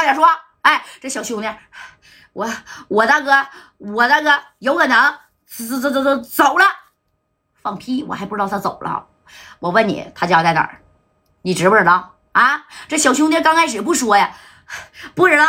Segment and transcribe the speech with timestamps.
[0.00, 0.26] 快点说！
[0.62, 1.48] 哎，这小兄弟，
[2.32, 2.50] 我
[2.88, 6.64] 我大哥，我大哥有可能走走走走走了，
[7.60, 8.02] 放屁！
[8.04, 9.08] 我还不知道他走了。
[9.58, 10.80] 我问你，他家在哪儿？
[11.42, 12.64] 你知不知道啊？
[12.88, 14.32] 这小兄弟刚开始不说呀，
[15.14, 15.44] 不知道。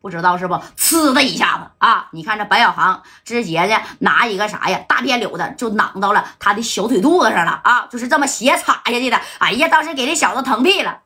[0.00, 0.54] 不知道是不？
[0.78, 2.08] 呲的一下子啊！
[2.12, 7.86] 你看这白小航直接呢，拿一个啥呀，大片柳子就攮到了他的小腿肚子上了啊！
[7.90, 9.20] 就是这么斜插下去的。
[9.38, 11.00] 哎呀，当时给这小子疼屁了，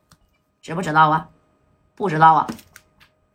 [0.62, 1.26] 知不知道啊？
[2.00, 2.46] 不知道啊？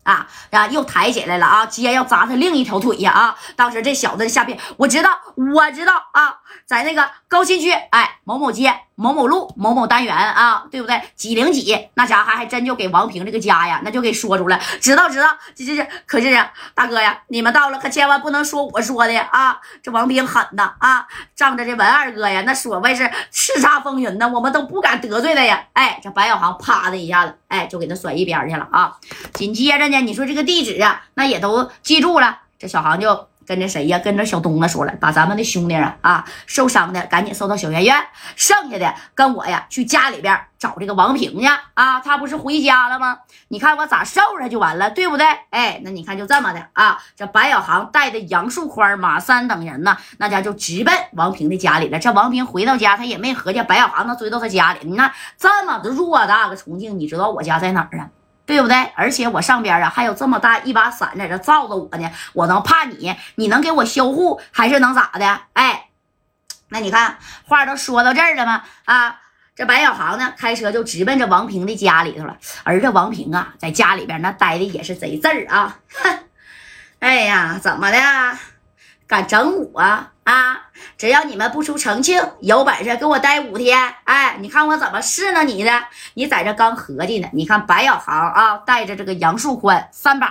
[0.06, 0.68] 啊啊！
[0.68, 1.66] 又抬起来了啊！
[1.66, 3.36] 接要砸他另一条腿呀啊！
[3.56, 8.74] 当时这小子下边，我知道，我知道啊，在那个高新区，哎，某某街。
[8.98, 11.02] 某某路某某单元啊，对不对？
[11.18, 14.58] 几零几那家伙还真就给王平这个家呀，那就给说出来。
[14.80, 16.34] 知道知道，这这这可是
[16.74, 19.60] 大哥呀，你们到了可千万不能说我说的啊！
[19.84, 25.62] 这王平狠呐啊，仗着这文二哥呀，那所谓是叱咤风云呢，我们都不敢得罪他呀。
[25.74, 28.96] 哎，这白小航啪的一下子，哎，就给他甩一边去了啊。
[29.34, 32.40] 紧接着呢，你说这个地址啊，那也都记住了。
[32.58, 33.28] 这小航就。
[33.48, 34.00] 跟着谁呀？
[34.00, 37.96] 跟着小东子说了，把咱们的兄弟啊啊受伤的赶紧送到小院院，
[38.36, 42.00] 剩下的跟我呀去家里边找这个王平去啊。
[42.00, 43.20] 他不是回家了吗？
[43.50, 45.28] 你看我咋收拾他就完了，对不对？
[45.52, 46.98] 哎，那你看就这么的啊。
[47.16, 52.00] 这白小航带着杨树宽、马三等人呢，那家就直奔王平的家里了。
[52.00, 54.80] 这王平回到家，他也没合计白小航能追到他家里。
[54.82, 58.10] 你看这么的偌大个重庆，你知道我家在哪儿啊？
[58.46, 58.76] 对不对？
[58.96, 63.16] 而且我上边啊还有这么大一把伞在这罩着我呢，我能怕你？
[63.36, 65.42] 你能给我销户还是能咋的？
[65.54, 65.88] 哎，
[66.70, 68.64] 那你看话都说到这儿了吗？
[68.86, 69.20] 啊，
[69.56, 72.38] 这白小航呢开车就直奔这王平的家里头了。
[72.64, 76.20] 而这王平啊在家里边那待的也是贼字儿啊，哼，
[77.00, 77.98] 哎呀，怎么的？
[79.08, 80.62] 敢整我啊！
[80.98, 83.94] 只要你们不出重庆，有本事给我待五天！
[84.06, 85.72] 哎，你看我怎么试呢你的？
[86.16, 87.28] 你在这刚合计呢？
[87.32, 90.28] 你看白小航啊，带着这个杨树宽、三宝，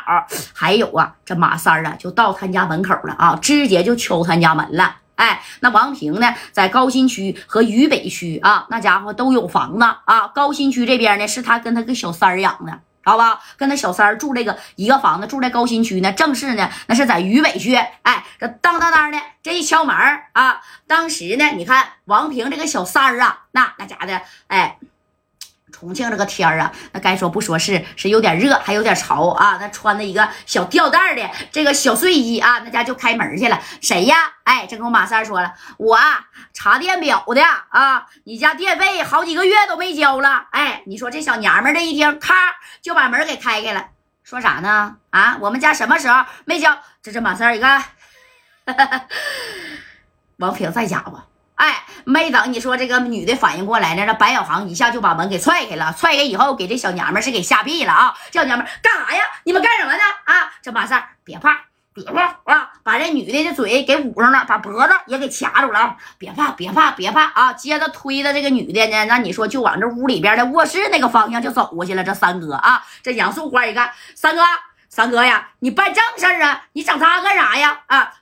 [0.52, 4.96] 还有啊这马三啊，就到他家门口了啊，直接就敲他家门了。
[5.14, 10.26] 哎，那王平呢，在高新区和渝北区啊，那家伙都有房子啊。
[10.34, 12.80] 高新区这边呢，是他跟他个小三儿养的。
[13.04, 16.12] 好吧，跟那小三儿住这个一个房子，住在高新区呢。
[16.12, 17.74] 正式呢，那是在渝北区。
[17.74, 19.94] 哎，这当当当的，这一敲门
[20.32, 24.78] 啊，当时呢，你看王平这个小三儿啊，那那家的，哎。
[25.74, 29.58] 重庆这个天儿啊，那该说不说是是有点热，还有点潮啊。
[29.60, 33.60] 那穿的一个小吊带的这个小睡衣啊，那家就开门去了。
[33.80, 34.14] 谁呀？
[34.44, 35.98] 哎，这跟我马三说了，我
[36.52, 38.06] 查电表的啊。
[38.22, 40.46] 你家电费好几个月都没交了。
[40.52, 42.34] 哎，你说这小娘们这一听，咔
[42.80, 43.88] 就把门给开开了。
[44.22, 44.96] 说啥呢？
[45.10, 46.78] 啊，我们家什么时候没交？
[47.02, 47.82] 这这马三一看，
[50.38, 51.18] 王平在家不？
[51.56, 55.94] 哎，没等你说这个女的反应过来呢，这白小航一下就把门给踹开了。
[55.96, 58.14] 踹开以后，给这小娘们是给吓毙了啊！
[58.30, 59.22] 这小娘们干啥呀？
[59.44, 60.02] 你们干什么呢？
[60.24, 60.50] 啊！
[60.60, 61.56] 这马三别怕，
[61.94, 62.72] 别怕啊！
[62.82, 65.96] 把这女的的嘴给捂上了，把脖子也给卡住了。
[66.18, 67.52] 别怕，别怕，别怕啊！
[67.52, 72.02] 接着推着这个女的呢，那你说就往这屋里边的卧室那个方向就走过去了。
[72.02, 74.42] 这三哥啊，这杨树花一看，三哥，
[74.88, 76.64] 三哥呀，你办正事啊？
[76.72, 77.80] 你整他干啥呀？
[77.86, 78.12] 啊！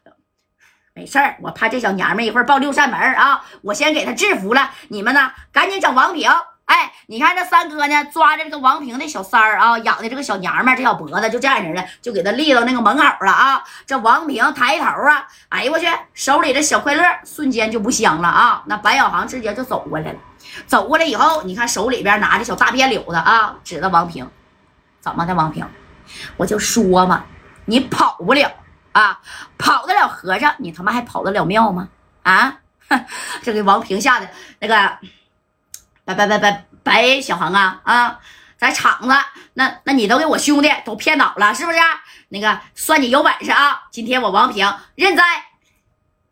[1.03, 3.45] 没事儿，我怕这小娘们一会儿报六扇门啊！
[3.63, 4.71] 我先给她制服了。
[4.87, 6.31] 你们呢，赶紧整王平。
[6.67, 13.65] 哎，你看这三哥呢，抓着这个王平的小三儿啊，养的这个小娘们，这小脖子就这样式的，就给他立到那个门口了啊。
[13.85, 18.63] 这王平抬头啊，哎呦我去，手里这小快乐瞬间就不香了啊。
[18.67, 20.19] 那白小航直接就走过来了，
[20.69, 24.31] 走过来以后，你看手里边拿着小大辫柳子啊，指着王平，
[25.01, 25.67] 怎么的，王平？
[26.37, 27.25] 我就说嘛，
[27.65, 28.49] 你跑不了。
[28.93, 29.21] 啊，
[29.59, 31.89] 跑得了和尚，你他妈还跑得了庙吗？
[32.23, 32.59] 啊，
[33.43, 34.29] 这给王平吓的
[34.61, 34.99] 那个，
[36.05, 38.19] 拜拜拜拜拜小航啊啊，
[38.57, 39.15] 在厂子
[39.55, 41.79] 那那你都给我兄弟都骗倒了是不是？
[42.29, 43.83] 那个算你有本事啊！
[43.91, 45.23] 今天我王平认栽，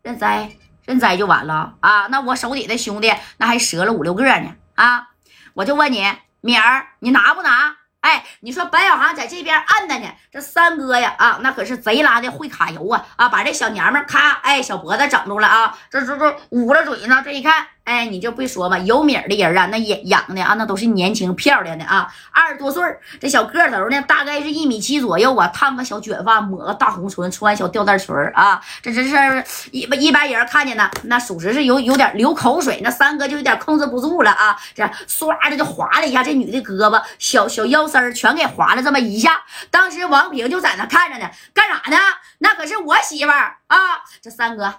[0.01, 0.51] 认栽，
[0.85, 2.07] 认栽就完了啊！
[2.07, 5.09] 那我手底的兄弟那还折了五六个呢啊！
[5.53, 7.75] 我就问你，米儿，你拿不拿？
[8.01, 17.67] 哎，你说白小航在这边按着呢，这三哥呀啊，那可是贼拉的会卡油啊啊，把这小娘们咔，哎，小脖子整住了啊，这这这捂着嘴呢，这一看。
[17.83, 22.83] 哎，你就不说吧，有米的人啊，那也养的啊，那都是年轻漂亮的啊，二十多岁
[23.19, 39.41] 这小个头呢，大概是一米七左右啊，烫个小卷发，抹个大红唇，穿小吊带裙啊，这真是一一般人看见呢，那属实是有有点流口水，那三哥就有点控制不住了啊，这唰的就划了一下这女的胳膊，小小腰丝全给划了这么一下，
[39.71, 41.97] 当时王平就在那看着呢，干啥呢？
[42.37, 43.77] 那可是我媳妇儿啊，
[44.21, 44.75] 这三哥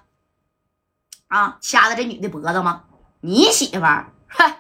[1.27, 2.85] 啊，掐的这女的脖子吗？
[3.25, 4.53] 你媳妇儿，哼，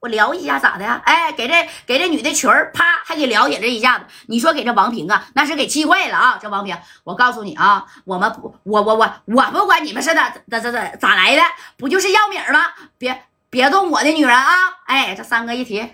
[0.00, 1.00] 我聊一下咋的呀？
[1.04, 4.04] 哎，给这给这女的群儿啪还给了解了一下子。
[4.26, 6.38] 你说给这王平啊，那是给气坏了啊！
[6.42, 11.42] 这王平，我告诉你啊，我们不，我我我我不管你们是咋咋咋咋咋来的，
[11.76, 12.72] 不就是要米吗？
[12.98, 14.54] 别别动我的女人啊！
[14.86, 15.88] 哎，这三哥一提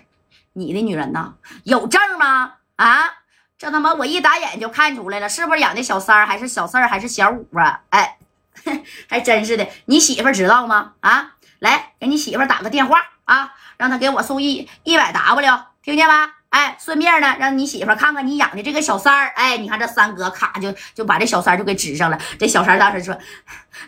[0.53, 1.35] 你的女人呐，
[1.65, 2.53] 有证吗？
[2.77, 3.13] 啊，
[3.59, 7.81] 这他妈我一打眼就看出来了，是不是养的小三儿，还是小四儿，还是小五啊？
[7.89, 8.17] 哎，
[9.07, 10.93] 还真是的，你媳妇儿知道吗？
[11.01, 13.53] 啊，来给你媳妇打个电话啊！
[13.77, 16.31] 让他给我送一一百 W，听见吗？
[16.49, 19.33] 哎，顺便呢，让你媳妇看看你养的这个小三儿。
[19.35, 22.17] 哎，你看这三哥咔就就把这小三就给支上了。
[22.39, 23.17] 这小三儿当时说：“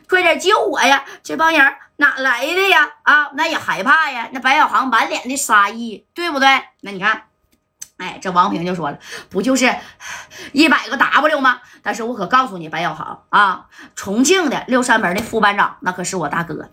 [0.07, 1.03] 快点救我呀！
[1.23, 2.87] 这帮人哪来的呀？
[3.03, 6.47] 啊，那也害怕呀。”那白小航满脸的杀意，对不对？
[6.81, 7.23] 那你看，
[7.97, 8.99] 哎，这王平就说了
[9.31, 9.73] ：“不就是
[10.51, 11.61] 一百个 W 吗？
[11.81, 16.69] 但是我可告诉你，白小航啊，重庆的六扇门的副班长，那可是我大哥。”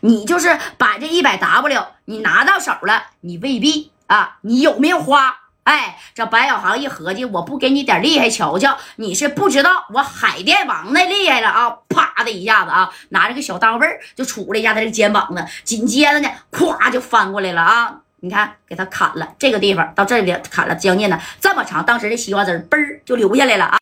[0.00, 5.36] 你就是把这一百 W 你拿到手了，你未必啊，你有没有花？
[5.62, 11.76] 哎，这白小航一合计，我不给你点厉害瞧瞧，你是不知道我海淀王那厉害了啊！
[11.88, 13.86] 啪的一下子啊，拿着个小刀背
[14.16, 17.94] 就杵了一下他这肩膀子，紧接着呢，咵就翻过来了啊！
[18.22, 23.78] 你看，给他砍了这个地方，到这里砍了将近呢这么长，当时这西瓜汁嘣就流下来了啊！